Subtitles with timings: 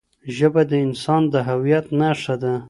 [0.35, 2.53] ژبه د انسان د هویت نښه ده.